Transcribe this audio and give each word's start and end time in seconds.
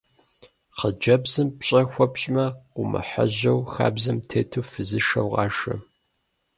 Хъыджэбзым 0.77 1.49
пщӏэ 1.57 1.81
хуэпщӏмэ, 1.91 2.45
къыумыхьэжьэу, 2.73 3.59
хабзэм 3.71 4.17
тету 4.29 4.67
фызышэу 4.71 5.29
къашэ. 5.33 5.75